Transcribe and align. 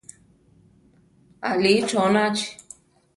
Alíi 1.49 1.79
chónachi. 1.89 2.47